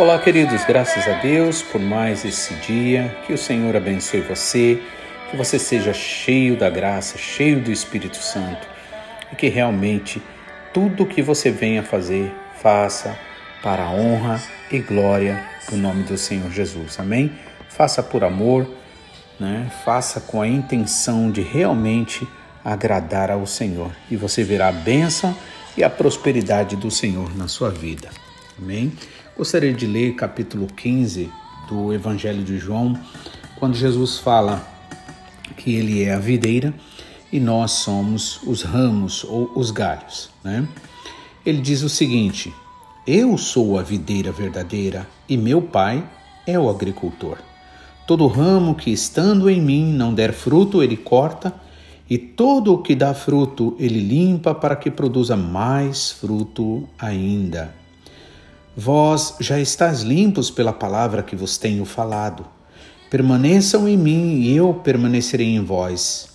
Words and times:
Olá, 0.00 0.18
queridos, 0.18 0.64
graças 0.64 1.06
a 1.06 1.20
Deus 1.20 1.60
por 1.60 1.78
mais 1.78 2.24
esse 2.24 2.54
dia. 2.54 3.14
Que 3.26 3.34
o 3.34 3.36
Senhor 3.36 3.76
abençoe 3.76 4.22
você, 4.22 4.82
que 5.30 5.36
você 5.36 5.58
seja 5.58 5.92
cheio 5.92 6.56
da 6.56 6.70
graça, 6.70 7.18
cheio 7.18 7.60
do 7.60 7.70
Espírito 7.70 8.16
Santo 8.16 8.66
e 9.30 9.36
que 9.36 9.48
realmente 9.48 10.22
tudo 10.72 11.04
que 11.04 11.20
você 11.20 11.50
venha 11.50 11.82
fazer, 11.82 12.32
faça 12.62 13.14
para 13.62 13.84
a 13.84 13.90
honra 13.90 14.42
e 14.72 14.78
glória 14.78 15.46
do 15.68 15.76
nome 15.76 16.02
do 16.04 16.16
Senhor 16.16 16.50
Jesus. 16.50 16.98
Amém? 16.98 17.38
Faça 17.68 18.02
por 18.02 18.24
amor, 18.24 18.66
né? 19.38 19.70
Faça 19.84 20.18
com 20.18 20.40
a 20.40 20.48
intenção 20.48 21.30
de 21.30 21.42
realmente 21.42 22.26
agradar 22.64 23.30
ao 23.30 23.46
Senhor 23.46 23.94
e 24.10 24.16
você 24.16 24.42
verá 24.42 24.68
a 24.68 24.72
bênção 24.72 25.36
e 25.76 25.84
a 25.84 25.90
prosperidade 25.90 26.74
do 26.74 26.90
Senhor 26.90 27.36
na 27.36 27.48
sua 27.48 27.68
vida. 27.68 28.08
Amém? 28.58 28.92
Gostaria 29.40 29.72
de 29.72 29.86
ler 29.86 30.16
capítulo 30.16 30.66
15 30.66 31.32
do 31.66 31.94
Evangelho 31.94 32.44
de 32.44 32.58
João, 32.58 32.94
quando 33.58 33.74
Jesus 33.74 34.18
fala 34.18 34.62
que 35.56 35.76
ele 35.76 36.02
é 36.02 36.12
a 36.12 36.18
videira 36.18 36.74
e 37.32 37.40
nós 37.40 37.70
somos 37.70 38.42
os 38.42 38.60
ramos 38.60 39.24
ou 39.24 39.50
os 39.56 39.70
galhos, 39.70 40.28
né? 40.44 40.68
Ele 41.46 41.62
diz 41.62 41.80
o 41.80 41.88
seguinte: 41.88 42.52
Eu 43.06 43.38
sou 43.38 43.78
a 43.78 43.82
videira 43.82 44.30
verdadeira 44.30 45.08
e 45.26 45.38
meu 45.38 45.62
pai 45.62 46.06
é 46.46 46.58
o 46.58 46.68
agricultor. 46.68 47.38
Todo 48.06 48.26
ramo 48.26 48.74
que 48.74 48.90
estando 48.90 49.48
em 49.48 49.58
mim 49.58 49.90
não 49.90 50.12
der 50.12 50.34
fruto, 50.34 50.82
ele 50.82 50.98
corta, 50.98 51.54
e 52.10 52.18
todo 52.18 52.74
o 52.74 52.82
que 52.82 52.94
dá 52.94 53.14
fruto, 53.14 53.74
ele 53.78 54.00
limpa 54.00 54.54
para 54.54 54.76
que 54.76 54.90
produza 54.90 55.34
mais 55.34 56.10
fruto 56.10 56.86
ainda. 56.98 57.79
Vós 58.76 59.34
já 59.40 59.58
estáis 59.58 60.02
limpos 60.02 60.50
pela 60.50 60.72
palavra 60.72 61.22
que 61.22 61.34
vos 61.34 61.58
tenho 61.58 61.84
falado. 61.84 62.46
Permaneçam 63.10 63.88
em 63.88 63.96
mim 63.96 64.40
e 64.40 64.54
eu 64.54 64.72
permanecerei 64.74 65.48
em 65.48 65.64
vós. 65.64 66.28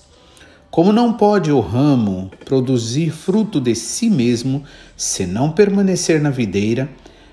Como 0.69 0.91
não 0.91 1.13
pode 1.13 1.49
o 1.51 1.61
ramo 1.61 2.29
produzir 2.43 3.09
fruto 3.09 3.61
de 3.61 3.73
si 3.73 4.09
mesmo 4.09 4.63
se 4.97 5.25
não 5.25 5.49
permanecer 5.49 6.21
na 6.21 6.29
videira, 6.29 6.89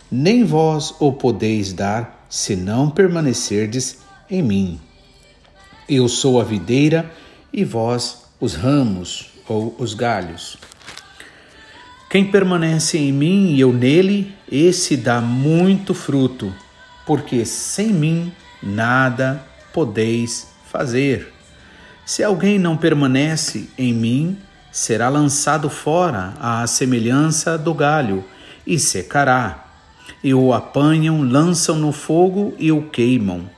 nem 0.09 0.45
vós 0.45 0.95
o 1.01 1.13
podeis 1.13 1.73
dar 1.73 2.25
se 2.29 2.55
não 2.55 2.89
permanecerdes 2.89 3.99
em 4.31 4.43
mim. 4.43 4.81
Eu 5.89 6.09
sou 6.09 6.41
a 6.41 6.45
videira 6.45 7.11
e 7.53 7.65
vós 7.65 8.23
os 8.41 8.55
ramos 8.55 9.31
ou 9.49 9.75
os 9.77 9.93
galhos. 9.93 10.57
Quem 12.13 12.27
permanece 12.27 12.99
em 12.99 13.11
mim 13.11 13.55
e 13.55 13.61
eu 13.61 13.73
nele, 13.73 14.35
esse 14.47 14.99
dá 14.99 15.19
muito 15.19 15.95
fruto, 15.95 16.53
porque 17.07 17.43
sem 17.47 17.91
mim 17.91 18.31
nada 18.63 19.43
podeis 19.73 20.49
fazer. 20.71 21.33
Se 22.05 22.23
alguém 22.23 22.59
não 22.59 22.77
permanece 22.77 23.71
em 23.79 23.95
mim, 23.95 24.37
será 24.71 25.09
lançado 25.09 25.71
fora 25.71 26.35
à 26.39 26.67
semelhança 26.67 27.57
do 27.57 27.73
galho 27.73 28.23
e 28.67 28.79
secará. 28.79 29.65
E 30.23 30.35
o 30.35 30.53
apanham, 30.53 31.23
lançam 31.23 31.77
no 31.79 31.93
fogo 31.93 32.55
e 32.59 32.71
o 32.71 32.91
queimam. 32.91 33.49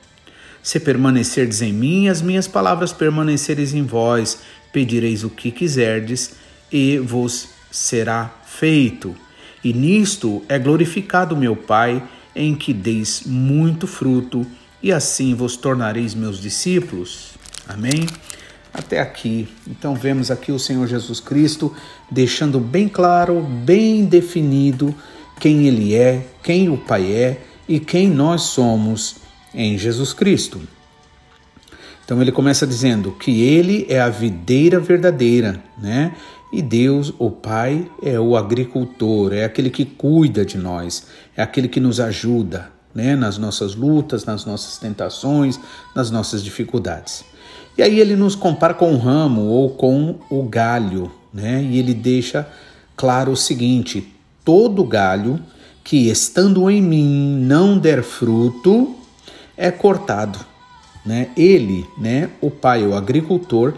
Se 0.63 0.79
permanecerdes 0.79 1.61
em 1.61 1.73
mim, 1.73 2.07
as 2.07 2.21
minhas 2.21 2.47
palavras 2.47 2.93
permanecereis 2.93 3.73
em 3.73 3.83
vós, 3.83 4.39
pedireis 4.71 5.25
o 5.25 5.29
que 5.29 5.51
quiserdes 5.51 6.35
e 6.71 6.97
vos 6.99 7.49
será 7.69 8.31
feito. 8.57 9.15
E 9.63 9.73
nisto 9.73 10.43
é 10.47 10.59
glorificado 10.59 11.35
meu 11.35 11.55
Pai, 11.55 12.03
em 12.35 12.55
que 12.55 12.73
deis 12.73 13.23
muito 13.25 13.87
fruto, 13.87 14.45
e 14.81 14.91
assim 14.91 15.33
vos 15.33 15.55
tornareis 15.57 16.13
meus 16.13 16.39
discípulos. 16.39 17.31
Amém? 17.67 18.05
Até 18.73 18.99
aqui. 18.99 19.47
Então 19.67 19.95
vemos 19.95 20.29
aqui 20.29 20.51
o 20.51 20.59
Senhor 20.59 20.85
Jesus 20.87 21.19
Cristo 21.19 21.73
deixando 22.11 22.59
bem 22.59 22.87
claro, 22.87 23.41
bem 23.41 24.05
definido 24.05 24.93
quem 25.39 25.67
ele 25.67 25.95
é, 25.95 26.27
quem 26.43 26.69
o 26.69 26.77
Pai 26.77 27.11
é 27.11 27.41
e 27.67 27.79
quem 27.79 28.09
nós 28.09 28.43
somos 28.43 29.15
em 29.53 29.77
Jesus 29.77 30.13
Cristo. 30.13 30.61
Então 32.03 32.21
ele 32.21 32.31
começa 32.31 32.67
dizendo 32.67 33.11
que 33.11 33.41
ele 33.41 33.87
é 33.89 33.99
a 33.99 34.09
videira 34.09 34.79
verdadeira, 34.79 35.63
né? 35.75 36.15
E 36.51 36.61
Deus, 36.61 37.13
o 37.19 37.29
Pai, 37.29 37.89
é 38.01 38.19
o 38.19 38.37
agricultor, 38.37 39.33
é 39.33 39.43
aquele 39.43 39.69
que 39.69 39.83
cuida 39.83 40.45
de 40.45 40.57
nós, 40.57 41.07
é 41.35 41.41
aquele 41.41 41.67
que 41.67 41.79
nos 41.79 41.99
ajuda, 41.99 42.71
né? 42.93 43.15
Nas 43.15 43.37
nossas 43.37 43.75
lutas, 43.75 44.25
nas 44.25 44.45
nossas 44.45 44.77
tentações, 44.77 45.59
nas 45.95 46.11
nossas 46.11 46.43
dificuldades. 46.43 47.25
E 47.77 47.83
aí 47.83 47.99
ele 47.99 48.15
nos 48.15 48.35
compara 48.35 48.73
com 48.73 48.93
o 48.93 48.97
ramo 48.97 49.41
ou 49.41 49.71
com 49.71 50.15
o 50.29 50.43
galho, 50.43 51.11
né? 51.33 51.61
E 51.63 51.77
ele 51.77 51.93
deixa 51.93 52.47
claro 52.95 53.31
o 53.31 53.37
seguinte: 53.37 54.13
todo 54.45 54.83
galho 54.83 55.41
que 55.83 56.09
estando 56.09 56.69
em 56.69 56.81
mim 56.81 57.37
não 57.41 57.77
der 57.77 58.01
fruto 58.01 58.95
é 59.57 59.69
cortado, 59.71 60.39
né? 61.05 61.29
Ele, 61.35 61.85
né, 61.97 62.29
o 62.41 62.49
pai, 62.49 62.85
o 62.85 62.95
agricultor, 62.95 63.73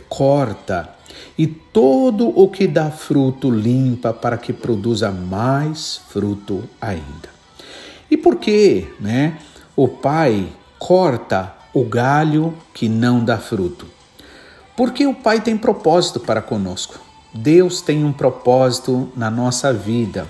corta 0.00 0.96
e 1.36 1.46
todo 1.46 2.28
o 2.28 2.48
que 2.48 2.66
dá 2.66 2.90
fruto 2.90 3.50
limpa 3.50 4.12
para 4.12 4.36
que 4.36 4.52
produza 4.52 5.10
mais 5.10 6.00
fruto 6.08 6.64
ainda. 6.80 7.30
E 8.10 8.16
por 8.16 8.36
que, 8.36 8.88
né, 9.00 9.38
o 9.74 9.88
pai 9.88 10.48
corta 10.78 11.54
o 11.72 11.84
galho 11.84 12.54
que 12.74 12.88
não 12.88 13.24
dá 13.24 13.38
fruto? 13.38 13.86
Porque 14.76 15.06
o 15.06 15.14
pai 15.14 15.40
tem 15.40 15.56
propósito 15.56 16.20
para 16.20 16.42
conosco. 16.42 17.00
Deus 17.32 17.80
tem 17.80 18.04
um 18.04 18.12
propósito 18.12 19.10
na 19.16 19.30
nossa 19.30 19.72
vida. 19.72 20.28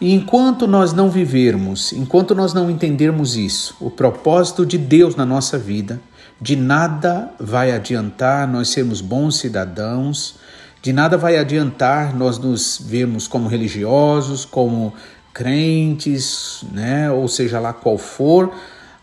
E 0.00 0.14
enquanto 0.14 0.66
nós 0.66 0.92
não 0.92 1.10
vivermos, 1.10 1.92
enquanto 1.92 2.34
nós 2.34 2.54
não 2.54 2.70
entendermos 2.70 3.36
isso, 3.36 3.76
o 3.80 3.90
propósito 3.90 4.64
de 4.64 4.78
Deus 4.78 5.14
na 5.14 5.26
nossa 5.26 5.58
vida, 5.58 6.00
de 6.40 6.56
nada 6.56 7.30
vai 7.38 7.70
adiantar 7.70 8.48
nós 8.48 8.70
sermos 8.70 9.00
bons 9.00 9.36
cidadãos, 9.36 10.36
de 10.80 10.92
nada 10.92 11.18
vai 11.18 11.36
adiantar 11.36 12.16
nós 12.16 12.38
nos 12.38 12.80
vermos 12.82 13.28
como 13.28 13.48
religiosos, 13.48 14.46
como 14.46 14.94
crentes, 15.34 16.64
né? 16.72 17.10
ou 17.10 17.28
seja 17.28 17.60
lá 17.60 17.72
qual 17.72 17.98
for 17.98 18.52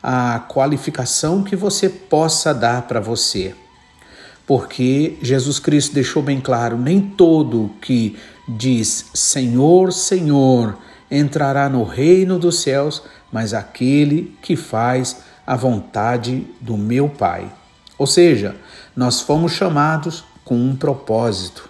a 0.01 0.39
qualificação 0.47 1.43
que 1.43 1.55
você 1.55 1.87
possa 1.87 2.53
dar 2.53 2.83
para 2.83 2.99
você. 2.99 3.53
Porque 4.47 5.17
Jesus 5.21 5.59
Cristo 5.59 5.93
deixou 5.93 6.23
bem 6.23 6.39
claro: 6.39 6.77
nem 6.77 7.01
todo 7.01 7.69
que 7.81 8.17
diz 8.47 9.07
Senhor, 9.13 9.91
Senhor 9.91 10.77
entrará 11.11 11.67
no 11.69 11.83
reino 11.83 12.39
dos 12.39 12.61
céus, 12.61 13.03
mas 13.31 13.53
aquele 13.53 14.35
que 14.41 14.55
faz 14.55 15.17
a 15.47 15.55
vontade 15.55 16.45
do 16.59 16.75
meu 16.75 17.07
Pai. 17.07 17.49
Ou 17.97 18.05
seja, 18.05 18.55
nós 18.93 19.21
fomos 19.21 19.53
chamados 19.53 20.25
com 20.43 20.55
um 20.55 20.75
propósito. 20.75 21.69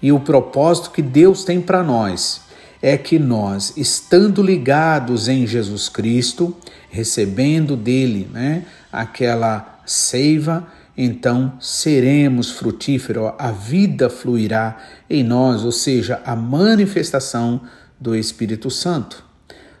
E 0.00 0.12
o 0.12 0.20
propósito 0.20 0.92
que 0.92 1.02
Deus 1.02 1.42
tem 1.42 1.60
para 1.60 1.82
nós 1.82 2.42
é 2.80 2.96
que 2.96 3.18
nós, 3.18 3.76
estando 3.76 4.40
ligados 4.40 5.26
em 5.26 5.44
Jesus 5.46 5.88
Cristo, 5.88 6.56
recebendo 6.88 7.76
dele 7.76 8.30
né, 8.32 8.64
aquela 8.92 9.80
seiva, 9.84 10.68
então 10.96 11.54
seremos 11.60 12.50
frutíferos, 12.50 13.32
a 13.38 13.50
vida 13.50 14.08
fluirá 14.08 14.76
em 15.10 15.24
nós, 15.24 15.64
ou 15.64 15.72
seja, 15.72 16.20
a 16.24 16.36
manifestação 16.36 17.60
do 17.98 18.14
Espírito 18.14 18.70
Santo. 18.70 19.27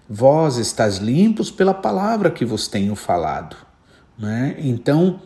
Vós 0.08 0.56
estáis 0.56 0.96
limpos 0.96 1.50
pela 1.50 1.74
palavra 1.74 2.30
que 2.30 2.44
vos 2.44 2.66
tenho 2.66 2.94
falado. 2.94 3.56
Né? 4.18 4.56
Então, 4.58 5.20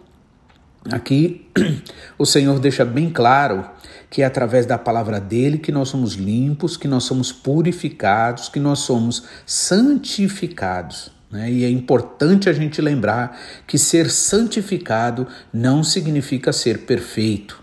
aqui 0.91 1.49
o 2.19 2.27
Senhor 2.27 2.59
deixa 2.59 2.85
bem 2.85 3.09
claro 3.09 3.65
que 4.11 4.23
é 4.23 4.25
através 4.25 4.67
da 4.67 4.77
palavra 4.77 5.21
dele 5.21 5.57
que 5.57 5.73
nós 5.73 5.89
somos 5.89 6.15
limpos, 6.15 6.77
que 6.77 6.89
nós 6.89 7.05
somos 7.05 7.33
purificados, 7.33 8.49
que 8.49 8.61
nós 8.61 8.81
somos 8.81 9.25
santificados. 9.47 11.11
Né? 11.31 11.51
E 11.51 11.65
é 11.65 11.71
importante 11.71 12.51
a 12.51 12.53
gente 12.53 12.83
lembrar 12.83 13.39
que 13.67 13.79
ser 13.79 14.11
santificado 14.11 15.27
não 15.53 15.83
significa 15.83 16.53
ser 16.53 16.81
perfeito. 16.81 17.63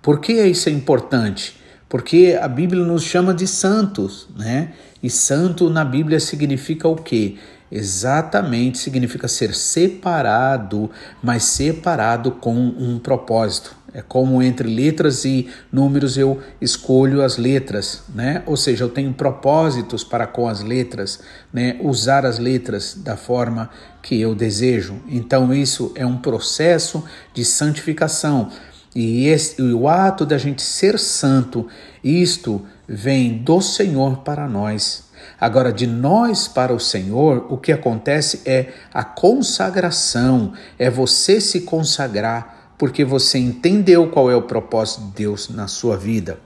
Por 0.00 0.20
que 0.20 0.32
isso 0.44 0.68
é 0.68 0.72
importante? 0.72 1.56
Porque 1.88 2.38
a 2.40 2.46
Bíblia 2.46 2.84
nos 2.84 3.02
chama 3.02 3.34
de 3.34 3.46
santos, 3.46 4.28
né? 4.36 4.72
E 5.02 5.08
santo 5.08 5.70
na 5.70 5.84
Bíblia 5.84 6.20
significa 6.20 6.88
o 6.88 6.96
quê? 6.96 7.36
Exatamente, 7.70 8.78
significa 8.78 9.28
ser 9.28 9.54
separado, 9.54 10.90
mas 11.22 11.44
separado 11.44 12.32
com 12.32 12.54
um 12.54 12.98
propósito. 12.98 13.76
É 13.92 14.02
como 14.02 14.42
entre 14.42 14.68
letras 14.68 15.24
e 15.24 15.48
números 15.72 16.18
eu 16.18 16.40
escolho 16.60 17.22
as 17.22 17.38
letras, 17.38 18.02
né? 18.14 18.42
Ou 18.44 18.56
seja, 18.56 18.84
eu 18.84 18.88
tenho 18.88 19.12
propósitos 19.14 20.04
para 20.04 20.26
com 20.26 20.46
as 20.46 20.62
letras, 20.62 21.20
né? 21.52 21.76
Usar 21.80 22.26
as 22.26 22.38
letras 22.38 22.94
da 22.94 23.16
forma 23.16 23.70
que 24.02 24.20
eu 24.20 24.34
desejo. 24.34 24.96
Então 25.08 25.54
isso 25.54 25.92
é 25.94 26.04
um 26.04 26.18
processo 26.18 27.02
de 27.32 27.44
santificação. 27.44 28.50
E, 28.94 29.26
esse, 29.26 29.60
o 29.62 29.88
ato 29.88 30.24
da 30.24 30.38
gente 30.38 30.62
ser 30.62 30.98
santo, 30.98 31.66
isto 32.02 32.62
vem 32.86 33.38
do 33.38 33.60
Senhor 33.60 34.18
para 34.18 34.48
nós. 34.48 35.08
Agora, 35.40 35.72
de 35.72 35.86
nós 35.86 36.48
para 36.48 36.72
o 36.72 36.80
Senhor, 36.80 37.46
o 37.48 37.56
que 37.56 37.72
acontece 37.72 38.42
é 38.44 38.68
a 38.92 39.04
consagração, 39.04 40.52
é 40.78 40.90
você 40.90 41.40
se 41.40 41.60
consagrar, 41.60 42.74
porque 42.78 43.04
você 43.04 43.38
entendeu 43.38 44.08
qual 44.08 44.30
é 44.30 44.36
o 44.36 44.42
propósito 44.42 45.02
de 45.06 45.12
Deus 45.12 45.48
na 45.48 45.68
sua 45.68 45.96
vida. 45.96 46.38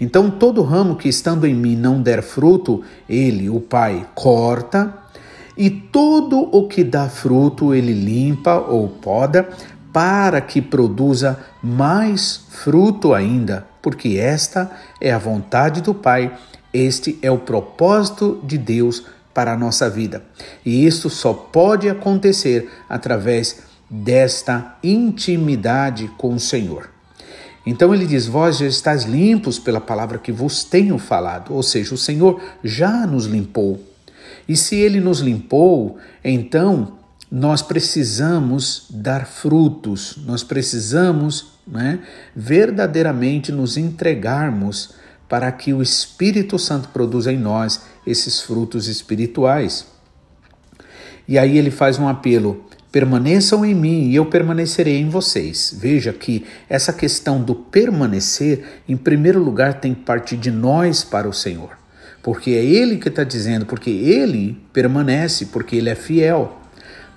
Então, 0.00 0.30
todo 0.30 0.62
ramo 0.62 0.96
que 0.96 1.08
estando 1.08 1.46
em 1.46 1.54
mim 1.54 1.76
não 1.76 2.02
der 2.02 2.22
fruto, 2.22 2.82
ele, 3.08 3.48
o 3.48 3.60
Pai, 3.60 4.06
corta, 4.14 4.92
e 5.56 5.70
todo 5.70 6.48
o 6.50 6.66
que 6.66 6.82
dá 6.82 7.08
fruto, 7.08 7.72
ele 7.72 7.92
limpa 7.92 8.56
ou 8.56 8.88
poda, 8.88 9.48
para 9.94 10.42
que 10.42 10.60
produza 10.60 11.38
mais 11.62 12.44
fruto 12.50 13.14
ainda, 13.14 13.66
porque 13.80 14.18
esta 14.18 14.70
é 15.00 15.10
a 15.10 15.18
vontade 15.18 15.80
do 15.80 15.94
Pai 15.94 16.36
este 16.74 17.16
é 17.22 17.30
o 17.30 17.38
propósito 17.38 18.40
de 18.42 18.58
Deus 18.58 19.04
para 19.32 19.52
a 19.52 19.56
nossa 19.56 19.88
vida. 19.88 20.24
E 20.66 20.84
isso 20.84 21.08
só 21.08 21.32
pode 21.32 21.88
acontecer 21.88 22.68
através 22.88 23.62
desta 23.88 24.76
intimidade 24.82 26.10
com 26.18 26.34
o 26.34 26.40
Senhor. 26.40 26.90
Então 27.64 27.94
ele 27.94 28.06
diz: 28.06 28.26
Vós 28.26 28.58
já 28.58 28.66
estáis 28.66 29.04
limpos 29.04 29.56
pela 29.56 29.80
palavra 29.80 30.18
que 30.18 30.32
vos 30.32 30.64
tenho 30.64 30.98
falado. 30.98 31.54
Ou 31.54 31.62
seja, 31.62 31.94
o 31.94 31.98
Senhor 31.98 32.42
já 32.64 33.06
nos 33.06 33.26
limpou. 33.26 33.80
E 34.48 34.56
se 34.56 34.74
ele 34.74 35.00
nos 35.00 35.20
limpou, 35.20 35.96
então 36.24 36.98
nós 37.34 37.62
precisamos 37.62 38.86
dar 38.88 39.26
frutos, 39.26 40.16
nós 40.24 40.44
precisamos 40.44 41.46
né, 41.66 41.98
verdadeiramente 42.34 43.50
nos 43.50 43.76
entregarmos 43.76 44.94
para 45.28 45.50
que 45.50 45.72
o 45.72 45.82
Espírito 45.82 46.60
Santo 46.60 46.90
produza 46.90 47.32
em 47.32 47.36
nós 47.36 47.82
esses 48.06 48.40
frutos 48.40 48.86
espirituais. 48.86 49.84
E 51.26 51.36
aí 51.36 51.58
ele 51.58 51.72
faz 51.72 51.98
um 51.98 52.06
apelo: 52.06 52.66
permaneçam 52.92 53.64
em 53.64 53.74
mim 53.74 54.10
e 54.10 54.14
eu 54.14 54.26
permanecerei 54.26 55.00
em 55.00 55.08
vocês. 55.08 55.76
Veja 55.76 56.12
que 56.12 56.46
essa 56.68 56.92
questão 56.92 57.42
do 57.42 57.56
permanecer, 57.56 58.82
em 58.88 58.96
primeiro 58.96 59.42
lugar, 59.42 59.80
tem 59.80 59.92
que 59.92 60.02
partir 60.02 60.36
de 60.36 60.52
nós 60.52 61.02
para 61.02 61.28
o 61.28 61.32
Senhor. 61.32 61.76
Porque 62.22 62.52
é 62.52 62.64
Ele 62.64 62.96
que 62.96 63.08
está 63.08 63.24
dizendo, 63.24 63.66
porque 63.66 63.90
Ele 63.90 64.56
permanece, 64.72 65.46
porque 65.46 65.74
Ele 65.74 65.90
é 65.90 65.96
fiel. 65.96 66.60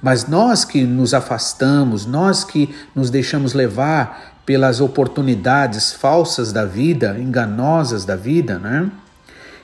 Mas 0.01 0.27
nós 0.27 0.63
que 0.63 0.83
nos 0.83 1.13
afastamos, 1.13 2.05
nós 2.05 2.43
que 2.43 2.73
nos 2.95 3.09
deixamos 3.09 3.53
levar 3.53 4.37
pelas 4.45 4.79
oportunidades 4.79 5.91
falsas 5.91 6.53
da 6.53 6.65
vida, 6.65 7.17
enganosas 7.19 8.05
da 8.05 8.15
vida, 8.15 8.57
né? 8.57 8.89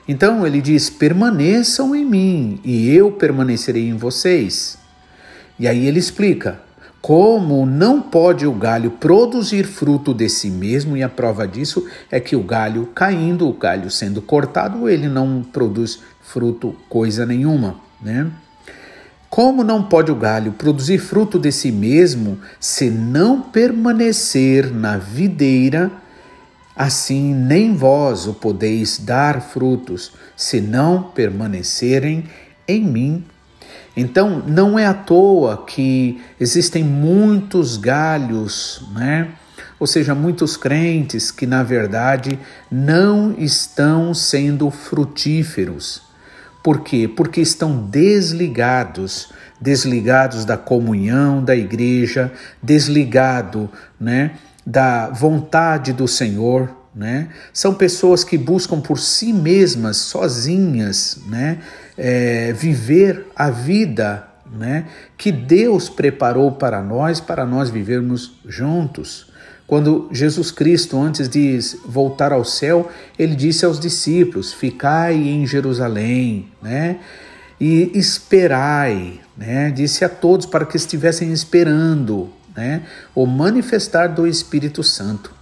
Então 0.06 0.46
ele 0.46 0.60
diz: 0.60 0.90
permaneçam 0.90 1.94
em 1.94 2.04
mim 2.04 2.60
e 2.64 2.90
eu 2.90 3.12
permanecerei 3.12 3.88
em 3.88 3.96
vocês. 3.96 4.78
E 5.58 5.66
aí 5.66 5.86
ele 5.86 5.98
explica: 5.98 6.60
como 7.00 7.64
não 7.64 8.02
pode 8.02 8.46
o 8.46 8.52
galho 8.52 8.90
produzir 8.90 9.64
fruto 9.64 10.12
de 10.12 10.28
si 10.28 10.50
mesmo, 10.50 10.96
e 10.96 11.02
a 11.02 11.08
prova 11.08 11.46
disso 11.46 11.86
é 12.10 12.18
que 12.18 12.34
o 12.34 12.42
galho 12.42 12.86
caindo, 12.94 13.48
o 13.48 13.52
galho 13.52 13.90
sendo 13.90 14.20
cortado, 14.20 14.88
ele 14.88 15.08
não 15.08 15.42
produz 15.42 16.00
fruto 16.22 16.74
coisa 16.88 17.24
nenhuma, 17.24 17.76
né? 18.02 18.30
Como 19.34 19.64
não 19.64 19.82
pode 19.82 20.12
o 20.12 20.14
galho 20.14 20.52
produzir 20.52 20.98
fruto 20.98 21.40
de 21.40 21.50
si 21.50 21.72
mesmo 21.72 22.38
se 22.60 22.88
não 22.88 23.42
permanecer 23.42 24.72
na 24.72 24.96
videira? 24.96 25.90
Assim 26.76 27.34
nem 27.34 27.74
vós 27.74 28.28
o 28.28 28.34
podeis 28.34 28.96
dar 28.96 29.42
frutos, 29.42 30.12
se 30.36 30.60
não 30.60 31.02
permanecerem 31.02 32.30
em 32.68 32.84
mim. 32.84 33.24
Então, 33.96 34.40
não 34.46 34.78
é 34.78 34.86
à 34.86 34.94
toa 34.94 35.64
que 35.66 36.22
existem 36.38 36.84
muitos 36.84 37.76
galhos, 37.76 38.86
né? 38.94 39.32
Ou 39.80 39.86
seja, 39.88 40.14
muitos 40.14 40.56
crentes 40.56 41.32
que 41.32 41.44
na 41.44 41.64
verdade 41.64 42.38
não 42.70 43.34
estão 43.36 44.14
sendo 44.14 44.70
frutíferos. 44.70 46.13
Por 46.64 46.80
quê? 46.80 47.06
Porque 47.06 47.42
estão 47.42 47.76
desligados, 47.76 49.30
desligados 49.60 50.46
da 50.46 50.56
comunhão 50.56 51.44
da 51.44 51.54
igreja, 51.54 52.32
desligado, 52.62 53.70
né, 54.00 54.36
da 54.64 55.10
vontade 55.10 55.92
do 55.92 56.08
Senhor, 56.08 56.74
né? 56.94 57.28
São 57.52 57.74
pessoas 57.74 58.24
que 58.24 58.38
buscam 58.38 58.80
por 58.80 58.98
si 58.98 59.30
mesmas, 59.30 59.98
sozinhas, 59.98 61.18
né, 61.26 61.58
é, 61.98 62.54
viver 62.54 63.26
a 63.36 63.50
vida, 63.50 64.26
né, 64.50 64.86
que 65.18 65.30
Deus 65.30 65.90
preparou 65.90 66.52
para 66.52 66.82
nós, 66.82 67.20
para 67.20 67.44
nós 67.44 67.68
vivermos 67.68 68.40
juntos. 68.46 69.33
Quando 69.66 70.08
Jesus 70.12 70.50
Cristo, 70.50 71.00
antes 71.00 71.28
de 71.28 71.58
voltar 71.86 72.32
ao 72.32 72.44
céu, 72.44 72.90
ele 73.18 73.34
disse 73.34 73.64
aos 73.64 73.80
discípulos: 73.80 74.52
Ficai 74.52 75.14
em 75.14 75.46
Jerusalém, 75.46 76.48
né? 76.62 76.98
E 77.58 77.90
esperai, 77.94 79.20
né? 79.36 79.70
Disse 79.70 80.04
a 80.04 80.08
todos 80.08 80.44
para 80.44 80.66
que 80.66 80.76
estivessem 80.76 81.32
esperando, 81.32 82.28
né? 82.54 82.82
O 83.14 83.24
manifestar 83.24 84.08
do 84.08 84.26
Espírito 84.26 84.82
Santo. 84.82 85.32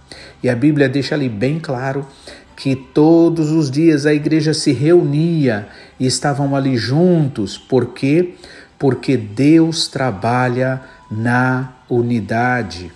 E 0.41 0.49
a 0.49 0.55
Bíblia 0.55 0.87
deixa 0.87 1.15
ali 1.15 1.27
bem 1.27 1.59
claro 1.59 2.07
que 2.55 2.75
todos 2.75 3.51
os 3.51 3.69
dias 3.69 4.05
a 4.05 4.13
igreja 4.13 4.53
se 4.53 4.71
reunia 4.71 5.67
e 5.99 6.05
estavam 6.05 6.55
ali 6.55 6.77
juntos. 6.77 7.57
Por 7.57 7.93
quê? 7.93 8.35
Porque 8.79 9.17
Deus 9.17 9.87
trabalha 9.87 10.81
na 11.11 11.73
unidade. 11.89 12.91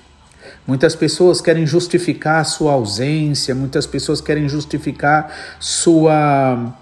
Muitas 0.68 0.96
pessoas 0.96 1.40
querem 1.40 1.66
justificar 1.66 2.46
sua 2.46 2.74
ausência, 2.74 3.56
muitas 3.56 3.88
pessoas 3.88 4.20
querem 4.20 4.50
justificar 4.50 5.34
sua, 5.62 6.76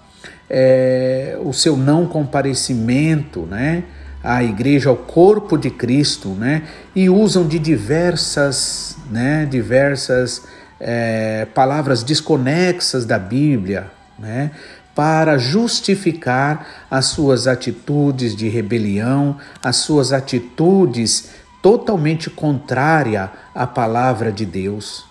é, 0.50 1.38
o 1.40 1.52
seu 1.52 1.76
não 1.76 2.04
comparecimento, 2.04 3.42
né? 3.42 3.84
à 4.26 4.42
igreja, 4.42 4.88
ao 4.88 4.96
corpo 4.96 5.56
de 5.56 5.70
Cristo, 5.70 6.30
né? 6.30 6.64
E 6.96 7.08
usam 7.08 7.46
de 7.46 7.60
diversas, 7.60 8.96
né? 9.08 9.46
Diversas 9.48 10.42
é, 10.80 11.46
palavras 11.54 12.02
desconexas 12.02 13.06
da 13.06 13.20
Bíblia, 13.20 13.88
né? 14.18 14.50
Para 14.96 15.38
justificar 15.38 16.66
as 16.90 17.06
suas 17.06 17.46
atitudes 17.46 18.34
de 18.34 18.48
rebelião, 18.48 19.36
as 19.62 19.76
suas 19.76 20.12
atitudes 20.12 21.28
totalmente 21.66 22.30
contrária 22.30 23.28
à 23.52 23.66
palavra 23.66 24.30
de 24.30 24.46
Deus. 24.46 25.04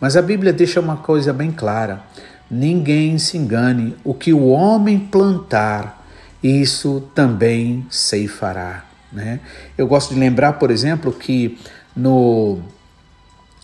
Mas 0.00 0.16
a 0.16 0.22
Bíblia 0.22 0.52
deixa 0.52 0.80
uma 0.80 0.96
coisa 0.96 1.32
bem 1.32 1.52
clara: 1.52 2.02
ninguém 2.50 3.16
se 3.16 3.38
engane, 3.38 3.96
o 4.02 4.12
que 4.12 4.32
o 4.32 4.48
homem 4.48 4.98
plantar, 4.98 6.04
isso 6.42 7.08
também 7.14 7.86
ceifará. 7.88 8.86
Né? 9.12 9.38
Eu 9.78 9.86
gosto 9.86 10.12
de 10.12 10.18
lembrar, 10.18 10.54
por 10.54 10.72
exemplo, 10.72 11.12
que 11.12 11.60
no 11.94 12.58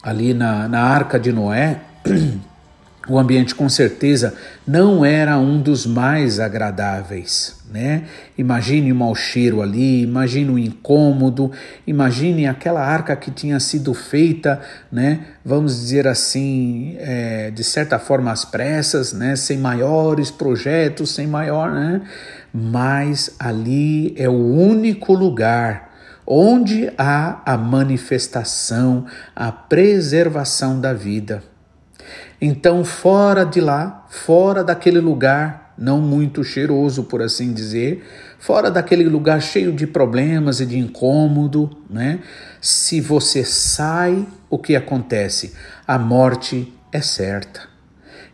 ali 0.00 0.32
na, 0.32 0.68
na 0.68 0.82
arca 0.82 1.18
de 1.18 1.32
Noé, 1.32 1.80
o 3.08 3.18
ambiente 3.18 3.54
com 3.54 3.68
certeza 3.68 4.34
não 4.66 5.04
era 5.04 5.38
um 5.38 5.60
dos 5.60 5.86
mais 5.86 6.40
agradáveis, 6.40 7.56
né? 7.70 8.04
Imagine 8.36 8.90
o 8.90 8.96
mau 8.96 9.14
cheiro 9.14 9.62
ali, 9.62 10.02
imagine 10.02 10.50
o 10.50 10.58
incômodo, 10.58 11.52
imagine 11.86 12.46
aquela 12.46 12.80
arca 12.80 13.14
que 13.14 13.30
tinha 13.30 13.60
sido 13.60 13.94
feita, 13.94 14.60
né? 14.90 15.20
Vamos 15.44 15.76
dizer 15.76 16.08
assim, 16.08 16.96
é, 16.98 17.50
de 17.52 17.62
certa 17.62 17.98
forma 17.98 18.32
às 18.32 18.44
pressas, 18.44 19.12
né? 19.12 19.36
Sem 19.36 19.58
maiores 19.58 20.30
projetos, 20.30 21.14
sem 21.14 21.26
maior, 21.26 21.70
né? 21.70 22.02
Mas 22.52 23.36
ali 23.38 24.14
é 24.16 24.28
o 24.28 24.32
único 24.32 25.12
lugar 25.12 25.94
onde 26.26 26.90
há 26.98 27.40
a 27.46 27.56
manifestação, 27.56 29.06
a 29.34 29.52
preservação 29.52 30.80
da 30.80 30.92
vida 30.92 31.40
Então, 32.40 32.84
fora 32.84 33.44
de 33.44 33.60
lá, 33.60 34.06
fora 34.08 34.62
daquele 34.62 35.00
lugar 35.00 35.66
não 35.78 36.00
muito 36.00 36.42
cheiroso, 36.42 37.04
por 37.04 37.20
assim 37.20 37.52
dizer, 37.52 38.02
fora 38.38 38.70
daquele 38.70 39.04
lugar 39.04 39.42
cheio 39.42 39.72
de 39.72 39.86
problemas 39.86 40.60
e 40.60 40.66
de 40.66 40.78
incômodo, 40.78 41.70
né? 41.88 42.20
Se 42.60 43.00
você 43.00 43.44
sai, 43.44 44.26
o 44.48 44.58
que 44.58 44.74
acontece? 44.74 45.52
A 45.86 45.98
morte 45.98 46.72
é 46.90 47.00
certa. 47.00 47.60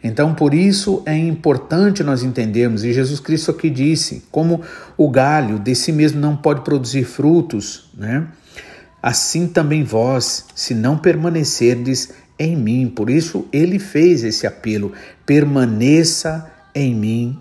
Então, 0.04 0.34
por 0.34 0.52
isso 0.52 1.02
é 1.06 1.16
importante 1.16 2.02
nós 2.02 2.22
entendermos, 2.22 2.84
e 2.84 2.92
Jesus 2.92 3.20
Cristo 3.20 3.50
aqui 3.50 3.70
disse, 3.70 4.24
como 4.30 4.60
o 4.96 5.08
galho 5.08 5.58
de 5.58 5.74
si 5.74 5.92
mesmo 5.92 6.20
não 6.20 6.36
pode 6.36 6.62
produzir 6.62 7.04
frutos, 7.04 7.90
né? 7.96 8.26
Assim 9.02 9.48
também 9.48 9.82
vós, 9.82 10.46
se 10.54 10.74
não 10.74 10.96
permanecerdes 10.96 12.12
em 12.42 12.56
mim. 12.56 12.88
Por 12.88 13.08
isso 13.10 13.46
ele 13.52 13.78
fez 13.78 14.24
esse 14.24 14.46
apelo: 14.46 14.92
permaneça 15.24 16.50
em 16.74 16.94
mim. 16.94 17.38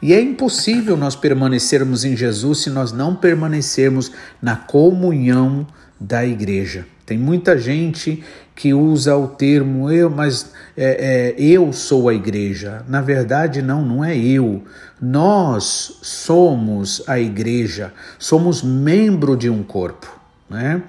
E 0.00 0.12
é 0.12 0.20
impossível 0.20 0.96
nós 0.96 1.16
permanecermos 1.16 2.04
em 2.04 2.16
Jesus 2.16 2.58
se 2.58 2.70
nós 2.70 2.92
não 2.92 3.14
permanecermos 3.14 4.12
na 4.40 4.56
comunhão 4.56 5.66
da 5.98 6.24
igreja. 6.24 6.86
Tem 7.06 7.18
muita 7.18 7.58
gente 7.58 8.22
que 8.54 8.72
usa 8.72 9.16
o 9.16 9.28
termo 9.28 9.90
eu, 9.90 10.08
mas 10.08 10.52
é, 10.76 11.34
é, 11.36 11.42
eu 11.42 11.72
sou 11.72 12.08
a 12.08 12.14
igreja. 12.14 12.84
Na 12.88 13.00
verdade, 13.00 13.62
não, 13.62 13.84
não 13.84 14.04
é 14.04 14.16
eu. 14.16 14.62
Nós 15.00 15.98
somos 16.02 17.02
a 17.08 17.18
igreja, 17.18 17.92
somos 18.18 18.62
membro 18.62 19.36
de 19.36 19.50
um 19.50 19.62
corpo. 19.62 20.20
Né? 20.48 20.82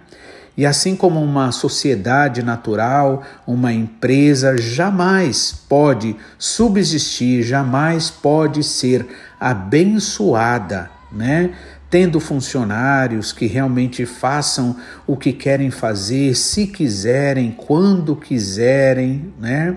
E 0.55 0.65
assim 0.65 0.95
como 0.95 1.21
uma 1.21 1.51
sociedade 1.51 2.43
natural, 2.43 3.23
uma 3.45 3.73
empresa 3.73 4.55
jamais 4.55 5.51
pode 5.67 6.15
subsistir, 6.37 7.41
jamais 7.41 8.11
pode 8.11 8.63
ser 8.63 9.07
abençoada, 9.39 10.91
né? 11.11 11.51
Tendo 11.89 12.19
funcionários 12.19 13.31
que 13.31 13.47
realmente 13.47 14.05
façam 14.05 14.75
o 15.07 15.17
que 15.17 15.33
querem 15.33 15.71
fazer, 15.71 16.35
se 16.35 16.67
quiserem, 16.67 17.51
quando 17.51 18.15
quiserem, 18.15 19.33
né? 19.39 19.75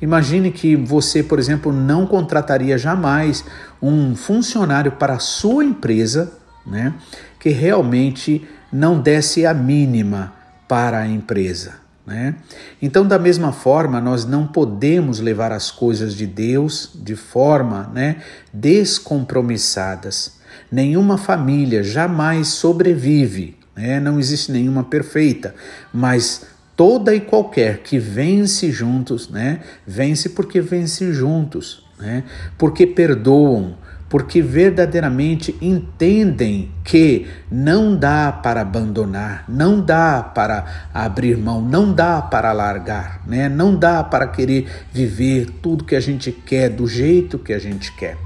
Imagine 0.00 0.50
que 0.50 0.76
você, 0.76 1.22
por 1.22 1.38
exemplo, 1.38 1.72
não 1.72 2.06
contrataria 2.06 2.78
jamais 2.78 3.44
um 3.80 4.14
funcionário 4.14 4.92
para 4.92 5.14
a 5.14 5.18
sua 5.18 5.64
empresa, 5.64 6.32
né? 6.66 6.94
Que 7.38 7.50
realmente 7.50 8.46
não 8.72 9.00
desse 9.00 9.46
a 9.46 9.54
mínima 9.54 10.32
para 10.66 11.00
a 11.00 11.06
empresa. 11.06 11.74
Né? 12.08 12.36
Então, 12.80 13.06
da 13.06 13.18
mesma 13.18 13.52
forma, 13.52 14.00
nós 14.00 14.24
não 14.24 14.46
podemos 14.46 15.20
levar 15.20 15.52
as 15.52 15.70
coisas 15.70 16.14
de 16.14 16.26
Deus 16.26 16.90
de 16.94 17.14
forma 17.14 17.90
né, 17.92 18.22
descompromissadas. 18.52 20.38
Nenhuma 20.72 21.18
família 21.18 21.82
jamais 21.82 22.48
sobrevive, 22.48 23.58
né? 23.76 24.00
não 24.00 24.18
existe 24.18 24.50
nenhuma 24.50 24.84
perfeita, 24.84 25.54
mas 25.92 26.46
toda 26.74 27.14
e 27.14 27.20
qualquer 27.20 27.78
que 27.78 27.98
vence 27.98 28.72
juntos, 28.72 29.28
né? 29.28 29.60
vence 29.86 30.30
porque 30.30 30.62
vence 30.62 31.12
juntos, 31.12 31.84
né? 31.98 32.24
porque 32.56 32.86
perdoam, 32.86 33.76
porque 34.08 34.40
verdadeiramente 34.40 35.54
entendem 35.60 36.70
que 36.82 37.26
não 37.50 37.94
dá 37.94 38.32
para 38.32 38.62
abandonar, 38.62 39.44
não 39.48 39.80
dá 39.80 40.22
para 40.22 40.88
abrir 40.94 41.36
mão, 41.36 41.60
não 41.60 41.92
dá 41.92 42.22
para 42.22 42.52
largar, 42.52 43.22
né? 43.26 43.48
Não 43.48 43.76
dá 43.76 44.02
para 44.02 44.26
querer 44.26 44.66
viver 44.92 45.50
tudo 45.62 45.84
que 45.84 45.94
a 45.94 46.00
gente 46.00 46.32
quer 46.32 46.70
do 46.70 46.86
jeito 46.86 47.38
que 47.38 47.52
a 47.52 47.58
gente 47.58 47.92
quer. 47.92 48.16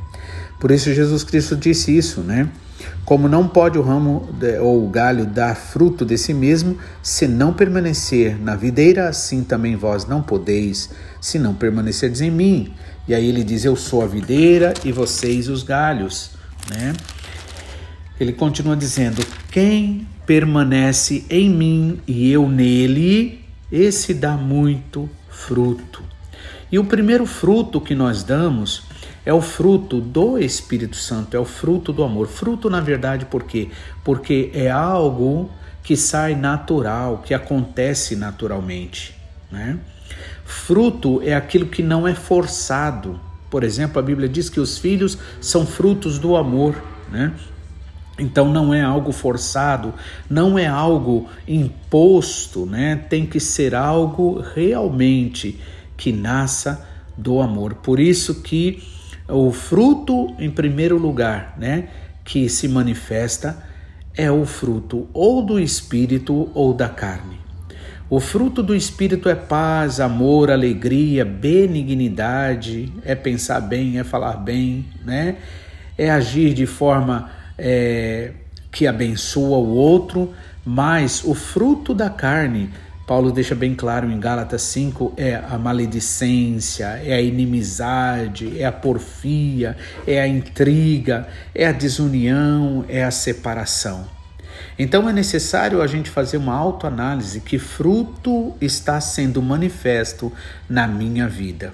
Por 0.60 0.70
isso 0.70 0.94
Jesus 0.94 1.24
Cristo 1.24 1.56
disse 1.56 1.96
isso, 1.96 2.20
né? 2.20 2.48
Como 3.04 3.28
não 3.28 3.48
pode 3.48 3.78
o 3.78 3.82
ramo 3.82 4.28
ou 4.60 4.84
o 4.84 4.88
galho 4.88 5.26
dar 5.26 5.56
fruto 5.56 6.04
de 6.04 6.16
si 6.16 6.32
mesmo, 6.32 6.78
se 7.02 7.26
não 7.26 7.52
permanecer 7.52 8.40
na 8.40 8.54
videira, 8.54 9.08
assim 9.08 9.42
também 9.42 9.74
vós 9.74 10.06
não 10.06 10.22
podeis, 10.22 10.90
se 11.20 11.38
não 11.38 11.52
permanecerdes 11.52 12.20
em 12.20 12.30
mim. 12.30 12.72
E 13.06 13.14
aí 13.14 13.28
ele 13.28 13.42
diz: 13.42 13.64
Eu 13.64 13.76
sou 13.76 14.02
a 14.02 14.06
videira 14.06 14.72
e 14.84 14.92
vocês 14.92 15.48
os 15.48 15.62
galhos. 15.62 16.30
Né? 16.70 16.92
Ele 18.18 18.32
continua 18.32 18.76
dizendo: 18.76 19.24
Quem 19.50 20.06
permanece 20.26 21.24
em 21.28 21.50
mim 21.50 22.00
e 22.06 22.30
eu 22.30 22.48
nele, 22.48 23.44
esse 23.70 24.14
dá 24.14 24.36
muito 24.36 25.08
fruto. 25.28 26.02
E 26.70 26.78
o 26.78 26.84
primeiro 26.84 27.26
fruto 27.26 27.80
que 27.80 27.94
nós 27.94 28.22
damos 28.22 28.84
é 29.24 29.32
o 29.32 29.40
fruto 29.40 30.00
do 30.00 30.38
Espírito 30.38 30.96
Santo, 30.96 31.36
é 31.36 31.40
o 31.40 31.44
fruto 31.44 31.92
do 31.92 32.02
amor. 32.02 32.28
Fruto, 32.28 32.70
na 32.70 32.80
verdade, 32.80 33.26
por 33.26 33.44
quê? 33.44 33.68
Porque 34.02 34.50
é 34.54 34.70
algo 34.70 35.50
que 35.82 35.96
sai 35.96 36.34
natural, 36.34 37.22
que 37.24 37.34
acontece 37.34 38.16
naturalmente. 38.16 39.14
Né? 39.50 39.78
Fruto 40.52 41.20
é 41.22 41.34
aquilo 41.34 41.66
que 41.66 41.82
não 41.82 42.06
é 42.06 42.14
forçado. 42.14 43.18
Por 43.50 43.64
exemplo, 43.64 43.98
a 43.98 44.02
Bíblia 44.02 44.28
diz 44.28 44.48
que 44.48 44.60
os 44.60 44.78
filhos 44.78 45.18
são 45.40 45.66
frutos 45.66 46.18
do 46.18 46.36
amor, 46.36 46.80
né? 47.10 47.32
Então 48.18 48.52
não 48.52 48.72
é 48.72 48.82
algo 48.82 49.10
forçado, 49.10 49.92
não 50.30 50.58
é 50.58 50.66
algo 50.66 51.28
imposto, 51.48 52.66
né? 52.66 52.96
Tem 52.96 53.26
que 53.26 53.40
ser 53.40 53.74
algo 53.74 54.40
realmente 54.54 55.58
que 55.96 56.12
nasça 56.12 56.86
do 57.16 57.40
amor. 57.40 57.74
Por 57.76 57.98
isso 57.98 58.42
que 58.42 58.82
o 59.28 59.50
fruto 59.50 60.34
em 60.38 60.50
primeiro 60.50 60.98
lugar, 60.98 61.56
né, 61.58 61.88
que 62.24 62.48
se 62.48 62.68
manifesta 62.68 63.64
é 64.14 64.30
o 64.30 64.44
fruto 64.44 65.08
ou 65.12 65.44
do 65.44 65.58
espírito 65.58 66.50
ou 66.54 66.72
da 66.72 66.88
carne. 66.88 67.41
O 68.12 68.20
fruto 68.20 68.62
do 68.62 68.76
Espírito 68.76 69.26
é 69.26 69.34
paz, 69.34 69.98
amor, 69.98 70.50
alegria, 70.50 71.24
benignidade, 71.24 72.92
é 73.06 73.14
pensar 73.14 73.58
bem, 73.58 73.98
é 73.98 74.04
falar 74.04 74.36
bem, 74.36 74.84
né? 75.02 75.36
é 75.96 76.10
agir 76.10 76.52
de 76.52 76.66
forma 76.66 77.30
é, 77.56 78.32
que 78.70 78.86
abençoa 78.86 79.56
o 79.56 79.70
outro, 79.70 80.30
mas 80.62 81.24
o 81.24 81.32
fruto 81.32 81.94
da 81.94 82.10
carne, 82.10 82.68
Paulo 83.06 83.32
deixa 83.32 83.54
bem 83.54 83.74
claro 83.74 84.10
em 84.10 84.20
Gálatas 84.20 84.60
5, 84.60 85.14
é 85.16 85.36
a 85.36 85.56
maledicência, 85.56 87.00
é 87.02 87.14
a 87.14 87.20
inimizade, 87.22 88.60
é 88.60 88.66
a 88.66 88.72
porfia, 88.72 89.74
é 90.06 90.20
a 90.20 90.28
intriga, 90.28 91.26
é 91.54 91.66
a 91.66 91.72
desunião, 91.72 92.84
é 92.90 93.04
a 93.04 93.10
separação. 93.10 94.21
Então 94.82 95.08
é 95.08 95.12
necessário 95.12 95.80
a 95.80 95.86
gente 95.86 96.10
fazer 96.10 96.38
uma 96.38 96.56
autoanálise 96.56 97.38
que 97.38 97.56
fruto 97.56 98.52
está 98.60 99.00
sendo 99.00 99.40
manifesto 99.40 100.32
na 100.68 100.88
minha 100.88 101.28
vida. 101.28 101.72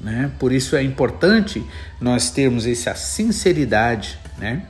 Né? 0.00 0.32
Por 0.38 0.50
isso 0.50 0.74
é 0.74 0.82
importante 0.82 1.62
nós 2.00 2.30
termos 2.30 2.66
essa 2.66 2.94
sinceridade. 2.94 4.18
Né? 4.38 4.62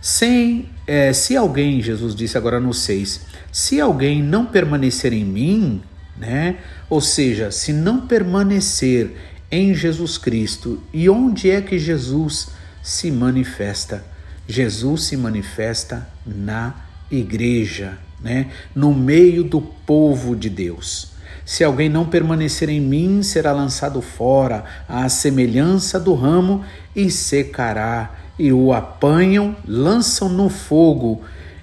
Sem, 0.00 0.70
é, 0.86 1.12
se 1.12 1.36
alguém, 1.36 1.82
Jesus 1.82 2.14
disse 2.14 2.38
agora 2.38 2.58
no 2.58 2.72
6, 2.72 3.26
se 3.52 3.78
alguém 3.78 4.22
não 4.22 4.46
permanecer 4.46 5.12
em 5.12 5.24
mim, 5.24 5.82
né? 6.16 6.56
ou 6.88 7.02
seja, 7.02 7.50
se 7.50 7.74
não 7.74 8.06
permanecer 8.06 9.14
em 9.50 9.74
Jesus 9.74 10.16
Cristo, 10.16 10.82
e 10.94 11.10
onde 11.10 11.50
é 11.50 11.60
que 11.60 11.78
Jesus 11.78 12.48
se 12.82 13.10
manifesta? 13.10 14.02
Jesus 14.48 15.02
se 15.04 15.16
manifesta 15.18 16.08
na 16.24 16.85
igreja, 17.10 17.98
né? 18.20 18.46
no 18.74 18.94
meio 18.94 19.44
do 19.44 19.60
povo 19.60 20.34
de 20.34 20.50
Deus. 20.50 21.16
Se 21.44 21.62
alguém 21.62 21.88
não 21.88 22.04
permanecer 22.04 22.68
em 22.68 22.80
mim, 22.80 23.22
será 23.22 23.52
lançado 23.52 24.02
fora, 24.02 24.64
à 24.88 25.08
semelhança 25.08 26.00
do 26.00 26.12
ramo, 26.12 26.64
e 26.94 27.08
secará, 27.08 28.14
e 28.36 28.52
o 28.52 28.72
apanham, 28.72 29.56
lançam 29.64 30.28
no 30.28 30.48
fogo 30.48 31.22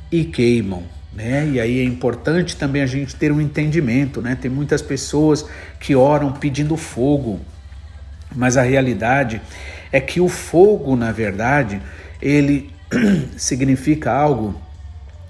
e 0.10 0.24
queimam. 0.24 0.84
Né? 1.14 1.50
E 1.50 1.60
aí 1.60 1.80
é 1.80 1.84
importante 1.84 2.56
também 2.56 2.82
a 2.82 2.86
gente 2.86 3.16
ter 3.16 3.32
um 3.32 3.42
entendimento, 3.42 4.22
né? 4.22 4.36
Tem 4.36 4.50
muitas 4.50 4.82
pessoas 4.82 5.46
que 5.80 5.96
oram 5.96 6.32
pedindo 6.32 6.76
fogo, 6.76 7.40
mas 8.36 8.58
a 8.58 8.64
realidade 8.64 9.40
é 9.92 10.00
que 10.00 10.20
o 10.20 10.28
fogo, 10.28 10.96
na 10.96 11.12
verdade, 11.12 11.80
ele 12.20 12.72
significa 13.38 14.12
algo 14.12 14.60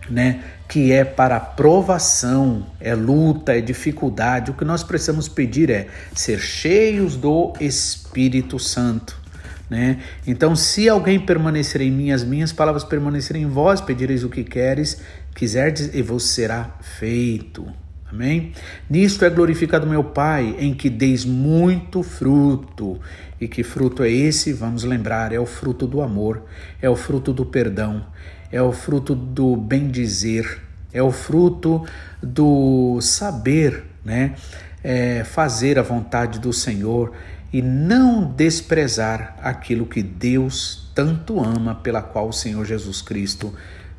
né, 0.09 0.43
que 0.67 0.91
é 0.91 1.03
para 1.03 1.39
provação, 1.39 2.65
é 2.79 2.95
luta, 2.95 3.57
é 3.57 3.61
dificuldade. 3.61 4.51
O 4.51 4.53
que 4.53 4.65
nós 4.65 4.83
precisamos 4.83 5.27
pedir 5.27 5.69
é 5.69 5.87
ser 6.13 6.39
cheios 6.39 7.15
do 7.15 7.53
Espírito 7.59 8.59
Santo. 8.59 9.21
Né? 9.69 9.99
Então, 10.27 10.55
se 10.55 10.87
alguém 10.89 11.19
permanecer 11.19 11.81
em 11.81 11.91
mim, 11.91 12.11
as 12.11 12.23
minhas 12.23 12.51
palavras 12.51 12.83
permanecerem 12.83 13.43
em 13.43 13.47
vós, 13.47 13.81
pedireis 13.81 14.23
o 14.23 14.29
que 14.29 14.43
queres, 14.43 15.01
quiserdes 15.33 15.93
e 15.93 16.01
vos 16.01 16.25
será 16.25 16.77
feito. 16.81 17.65
Amém? 18.13 18.51
Nisto 18.87 19.25
é 19.25 19.29
glorificado 19.31 19.87
meu 19.87 20.03
Pai, 20.03 20.55
em 20.59 20.71
que 20.71 20.87
deis 20.87 21.25
muito 21.25 22.03
fruto. 22.03 22.99
E 23.41 23.47
que 23.47 23.63
fruto 23.63 24.03
é 24.03 24.11
esse? 24.11 24.53
Vamos 24.53 24.83
lembrar, 24.83 25.33
é 25.33 25.39
o 25.39 25.45
fruto 25.47 25.87
do 25.87 25.99
amor, 25.99 26.43
é 26.79 26.87
o 26.87 26.95
fruto 26.95 27.33
do 27.33 27.43
perdão, 27.43 28.05
é 28.53 28.61
o 28.61 28.71
fruto 28.71 29.15
do 29.15 29.57
bem-dizer, 29.57 30.61
é 30.93 31.01
o 31.01 31.11
fruto 31.11 31.83
do 32.21 33.01
saber, 33.01 33.83
né? 34.05 34.35
É 34.83 35.23
fazer 35.23 35.79
a 35.79 35.81
vontade 35.81 36.37
do 36.37 36.53
Senhor 36.53 37.13
e 37.51 37.63
não 37.63 38.23
desprezar 38.31 39.35
aquilo 39.41 39.87
que 39.87 40.03
Deus 40.03 40.91
tanto 40.93 41.43
ama, 41.43 41.73
pela 41.73 42.03
qual 42.03 42.29
o 42.29 42.33
Senhor 42.33 42.63
Jesus 42.63 43.01
Cristo 43.01 43.51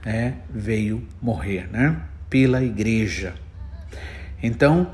né, 0.06 0.36
veio 0.48 1.02
morrer, 1.20 1.68
né? 1.72 2.00
Pela 2.30 2.62
igreja. 2.62 3.34
Então, 4.40 4.86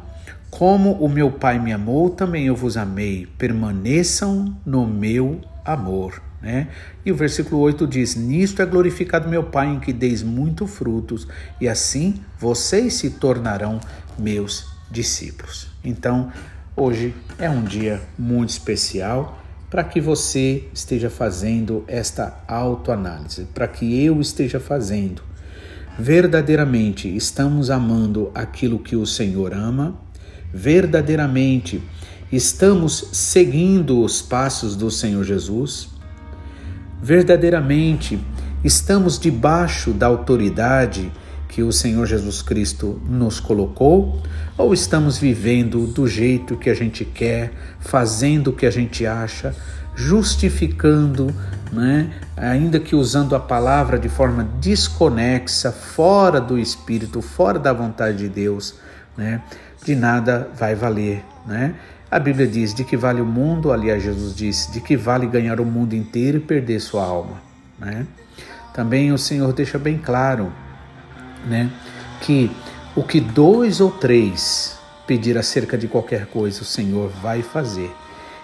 como 0.49 0.93
o 0.93 1.07
meu 1.07 1.33
Pai 1.33 1.59
me 1.59 1.71
amou, 1.71 2.09
também 2.09 2.47
eu 2.47 2.57
vos 2.57 2.79
amei. 2.79 3.29
Permaneçam 3.37 4.57
no 4.64 4.87
meu 4.87 5.43
amor. 5.67 6.30
Né? 6.42 6.68
E 7.04 7.12
o 7.12 7.14
versículo 7.14 7.61
8 7.61 7.87
diz: 7.87 8.14
Nisto 8.14 8.62
é 8.62 8.66
glorificado 8.66 9.28
meu 9.28 9.44
Pai, 9.44 9.68
em 9.68 9.80
que 9.80 9.92
deis 9.92 10.23
muito 10.23 10.66
frutos, 10.66 11.26
e 11.61 11.68
assim 11.68 12.20
vocês 12.38 12.94
se 12.94 13.11
tornarão 13.11 13.80
meus 14.18 14.66
discípulos. 14.90 15.68
Então, 15.85 16.32
hoje 16.75 17.14
é 17.38 17.49
um 17.49 17.62
dia 17.62 18.00
muito 18.18 18.50
especial 18.50 19.38
para 19.68 19.85
que 19.85 20.00
você 20.00 20.68
esteja 20.75 21.09
fazendo 21.09 21.85
esta 21.87 22.42
autoanálise, 22.49 23.47
para 23.54 23.68
que 23.68 24.04
eu 24.04 24.20
esteja 24.20 24.59
fazendo 24.59 25.30
verdadeiramente 26.00 27.14
estamos 27.14 27.70
amando 27.70 28.30
aquilo 28.35 28.78
que 28.78 28.97
o 28.97 29.04
Senhor 29.04 29.52
ama? 29.52 30.00
Verdadeiramente 30.52 31.82
estamos 32.32 33.11
seguindo 33.12 34.02
os 34.02 34.23
passos 34.23 34.75
do 34.75 34.90
Senhor 34.90 35.23
Jesus? 35.25 35.88
Verdadeiramente 37.02 38.21
estamos 38.62 39.19
debaixo 39.19 39.92
da 39.92 40.07
autoridade 40.07 41.11
que 41.49 41.62
o 41.62 41.73
Senhor 41.73 42.07
Jesus 42.07 42.42
Cristo 42.42 43.00
nos 43.09 43.40
colocou? 43.40 44.23
Ou 44.57 44.73
estamos 44.73 45.19
vivendo 45.19 45.87
do 45.87 46.07
jeito 46.07 46.57
que 46.57 46.71
a 46.71 46.75
gente 46.75 47.04
quer, 47.04 47.52
fazendo 47.80 48.49
o 48.49 48.52
que 48.52 48.66
a 48.66 48.71
gente 48.71 49.07
acha, 49.07 49.54
justificando 49.97 51.35
né? 51.73 52.11
ainda 52.37 52.78
que 52.78 52.95
usando 52.95 53.35
a 53.35 53.40
palavra 53.40 53.99
de 53.99 54.09
forma 54.09 54.49
desconexa, 54.61 55.73
fora 55.73 56.40
do 56.40 56.59
Espírito, 56.59 57.21
fora 57.23 57.59
da 57.59 57.73
vontade 57.73 58.19
de 58.19 58.28
Deus, 58.28 58.75
né? 59.16 59.42
de 59.85 59.95
nada 59.95 60.49
vai 60.57 60.75
valer. 60.75 61.25
Né? 61.47 61.75
A 62.11 62.19
Bíblia 62.19 62.47
diz: 62.47 62.75
de 62.75 62.85
que 62.85 62.97
vale 62.97 63.21
o 63.21 63.26
mundo, 63.26 63.71
aliás, 63.71 64.02
Jesus 64.02 64.35
disse, 64.35 64.73
de 64.73 64.81
que 64.81 64.97
vale 64.97 65.26
ganhar 65.26 65.61
o 65.61 65.64
mundo 65.64 65.95
inteiro 65.95 66.38
e 66.38 66.40
perder 66.40 66.81
sua 66.81 67.05
alma. 67.05 67.40
Né? 67.79 68.07
Também 68.75 69.12
o 69.12 69.19
Senhor 69.19 69.52
deixa 69.52 69.79
bem 69.79 69.99
claro 69.99 70.52
né, 71.47 71.71
que 72.21 72.50
o 72.97 73.02
que 73.02 73.21
dois 73.21 73.81
ou 73.81 73.90
três 73.90 74.79
pedir 75.07 75.37
acerca 75.38 75.76
de 75.76 75.88
qualquer 75.88 76.26
coisa, 76.26 76.62
o 76.62 76.64
Senhor 76.64 77.09
vai 77.23 77.43
fazer. 77.43 77.90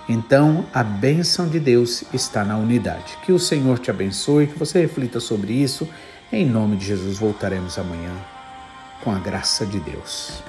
Então, 0.09 0.65
a 0.73 0.85
bênção 0.85 1.49
de 1.49 1.59
Deus 1.59 2.05
está 2.13 2.45
na 2.45 2.57
unidade. 2.57 3.17
Que 3.25 3.33
o 3.33 3.39
Senhor 3.39 3.79
te 3.79 3.91
abençoe, 3.91 4.47
que 4.47 4.59
você 4.59 4.81
reflita 4.81 5.19
sobre 5.19 5.53
isso. 5.53 5.89
Em 6.33 6.45
nome 6.45 6.77
de 6.77 6.87
Jesus, 6.87 7.19
voltaremos 7.19 7.79
amanhã 7.79 8.13
com 9.03 9.11
a 9.11 9.19
graça 9.19 9.67
de 9.67 9.81
Deus. 9.81 10.43